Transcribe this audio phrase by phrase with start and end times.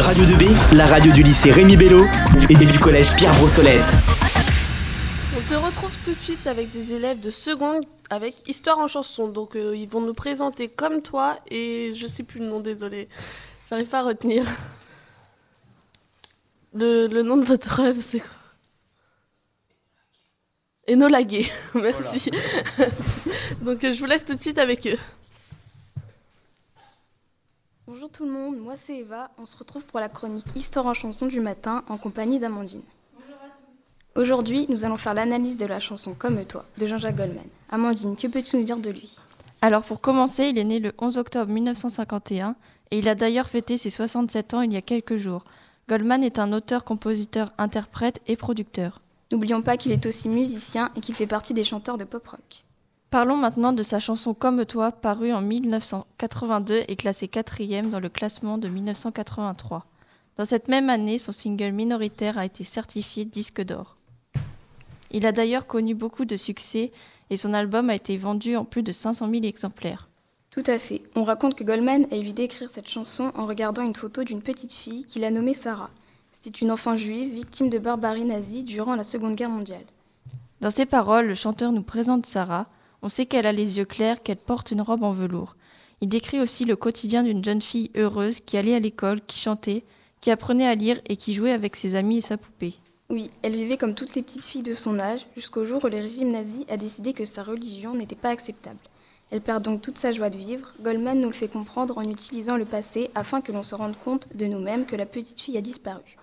[0.00, 2.04] Radio 2B, la radio du lycée Rémi Bello
[2.48, 3.94] et du collège Pierre Brossolette.
[5.36, 9.28] On se retrouve tout de suite avec des élèves de seconde avec Histoire en chanson.
[9.28, 13.08] Donc euh, ils vont nous présenter comme toi et je sais plus le nom, désolé.
[13.68, 14.44] J'arrive pas à retenir.
[16.72, 18.30] Le, le nom de votre œuvre, c'est quoi?
[20.88, 22.30] Enola Gay, merci.
[23.62, 24.98] Donc euh, je vous laisse tout de suite avec eux.
[27.92, 29.32] Bonjour tout le monde, moi c'est Eva.
[29.36, 32.82] On se retrouve pour la chronique Histoire en chanson du matin en compagnie d'Amandine.
[33.14, 34.20] Bonjour à tous.
[34.20, 37.48] Aujourd'hui, nous allons faire l'analyse de la chanson Comme toi de Jean-Jacques Goldman.
[37.68, 39.16] Amandine, que peux-tu nous dire de lui?
[39.60, 42.54] Alors pour commencer, il est né le 11 octobre 1951
[42.92, 45.44] et il a d'ailleurs fêté ses 67 ans il y a quelques jours.
[45.88, 49.00] Goldman est un auteur, compositeur, interprète et producteur.
[49.32, 52.64] N'oublions pas qu'il est aussi musicien et qu'il fait partie des chanteurs de pop rock.
[53.10, 58.08] Parlons maintenant de sa chanson Comme toi, parue en 1982 et classée quatrième dans le
[58.08, 59.84] classement de 1983.
[60.36, 63.96] Dans cette même année, son single minoritaire a été certifié disque d'or.
[65.10, 66.92] Il a d'ailleurs connu beaucoup de succès
[67.30, 70.08] et son album a été vendu en plus de 500 000 exemplaires.
[70.52, 71.02] Tout à fait.
[71.16, 74.40] On raconte que Goldman a eu l'idée d'écrire cette chanson en regardant une photo d'une
[74.40, 75.90] petite fille qu'il a nommée Sarah.
[76.30, 79.84] C'était une enfant juive victime de barbarie nazie durant la Seconde Guerre mondiale.
[80.60, 82.68] Dans ses paroles, le chanteur nous présente Sarah,
[83.02, 85.56] on sait qu'elle a les yeux clairs, qu'elle porte une robe en velours.
[86.00, 89.84] Il décrit aussi le quotidien d'une jeune fille heureuse qui allait à l'école, qui chantait,
[90.20, 92.74] qui apprenait à lire et qui jouait avec ses amis et sa poupée.
[93.10, 95.96] Oui, elle vivait comme toutes les petites filles de son âge, jusqu'au jour où le
[95.96, 98.78] régime nazi a décidé que sa religion n'était pas acceptable.
[99.30, 100.72] Elle perd donc toute sa joie de vivre.
[100.80, 104.28] Goldman nous le fait comprendre en utilisant le passé afin que l'on se rende compte
[104.34, 106.16] de nous-mêmes que la petite fille a disparu.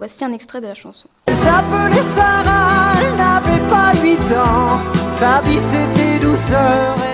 [0.00, 1.10] Voici un extrait de la chanson.
[1.26, 4.80] Elle s'appelait Sarah, elle n'avait pas 8 ans.
[5.12, 7.09] Sa vie c'était douceur et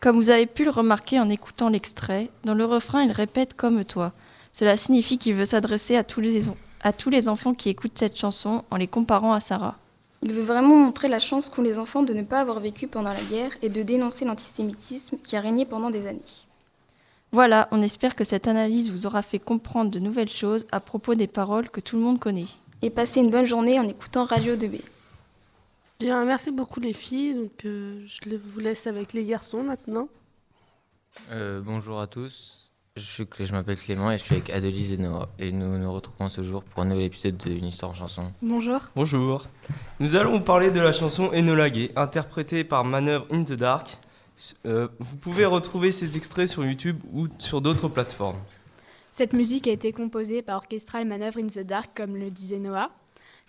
[0.00, 3.84] Comme vous avez pu le remarquer en écoutant l'extrait, dans le refrain, il répète comme
[3.84, 4.12] toi.
[4.52, 6.44] Cela signifie qu'il veut s'adresser à, tous les-
[6.82, 9.76] à tous les enfants qui écoutent cette chanson en les comparant à Sarah.
[10.22, 13.10] Il veut vraiment montrer la chance qu'ont les enfants de ne pas avoir vécu pendant
[13.10, 16.20] la guerre et de dénoncer l'antisémitisme qui a régné pendant des années.
[17.30, 21.14] Voilà, on espère que cette analyse vous aura fait comprendre de nouvelles choses à propos
[21.14, 22.46] des paroles que tout le monde connaît.
[22.82, 24.80] Et passez une bonne journée en écoutant Radio 2B.
[26.00, 27.34] Bien, merci beaucoup les filles.
[27.34, 30.08] Donc euh, je vous laisse avec les garçons maintenant.
[31.32, 34.96] Euh, bonjour à tous, je, suis, je m'appelle Clément et je suis avec Adelise et
[34.96, 35.28] Noah.
[35.40, 38.32] Et nous nous retrouvons ce jour pour un nouvel épisode de Une histoire en chanson.
[38.42, 38.80] Bonjour.
[38.94, 39.46] Bonjour.
[39.98, 43.98] Nous allons vous parler de la chanson Enola Gay, interprétée par Manœuvre in the Dark.
[44.66, 48.38] Euh, vous pouvez retrouver ces extraits sur YouTube ou sur d'autres plateformes.
[49.10, 52.90] Cette musique a été composée par Orchestral Manœuvre in the Dark, comme le disait Noah.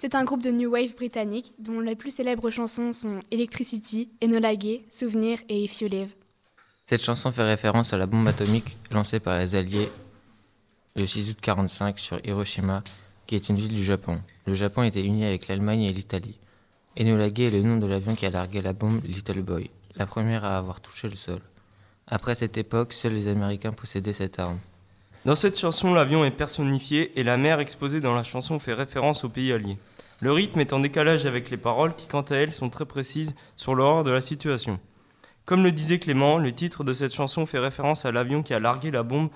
[0.02, 4.56] C'est un groupe de New Wave britannique dont les plus célèbres chansons sont Electricity, Enola
[4.56, 6.16] Gay, Souvenir et If You Live.
[6.86, 9.90] Cette chanson fait référence à la bombe atomique lancée par les Alliés
[10.96, 12.82] le 6 août 1945 sur Hiroshima,
[13.28, 14.22] qui est une ville du Japon.
[14.46, 16.40] Le Japon était uni avec l'Allemagne et l'Italie.
[16.98, 20.06] Enola Gay est le nom de l'avion qui a largué la bombe Little Boy, la
[20.06, 21.42] première à avoir touché le sol.
[22.08, 24.60] Après cette époque, seuls les Américains possédaient cette arme.
[25.26, 29.26] Dans cette chanson, l'avion est personnifié et la mer exposée dans la chanson fait référence
[29.26, 29.78] au pays allié.
[30.22, 33.36] Le rythme est en décalage avec les paroles qui, quant à elles, sont très précises
[33.58, 34.80] sur l'horreur de la situation.
[35.44, 38.62] Comme le disait Clément, le titre de cette chanson fait référence à l'avion qui a
[38.62, 39.30] largué la bombe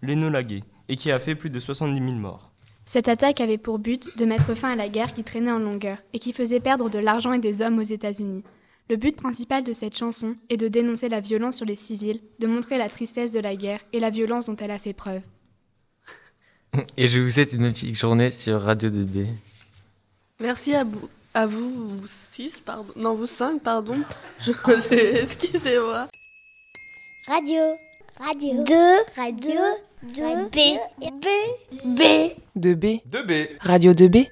[0.00, 2.50] l'Enola Gay et qui a fait plus de 70 000 morts.
[2.86, 5.98] Cette attaque avait pour but de mettre fin à la guerre qui traînait en longueur
[6.14, 8.42] et qui faisait perdre de l'argent et des hommes aux États-Unis.
[8.90, 12.48] Le but principal de cette chanson est de dénoncer la violence sur les civils, de
[12.48, 15.20] montrer la tristesse de la guerre et la violence dont elle a fait preuve.
[16.96, 19.28] Et je vous souhaite une magnifique journée sur Radio 2B.
[20.40, 22.92] Merci à vous, à vous vous six, pardon.
[22.96, 23.96] Non, vous cinq, pardon.
[24.40, 24.50] Je,
[25.22, 26.08] excusez-moi.
[27.28, 27.62] Radio.
[28.18, 28.64] Radio.
[28.64, 28.74] 2.
[29.14, 29.60] Radio.
[30.02, 30.48] 2.
[30.50, 30.56] B.
[30.98, 31.26] B.
[31.84, 32.00] B.
[32.58, 33.02] 2B.
[33.08, 33.48] 2B.
[33.60, 34.26] Radio 2B.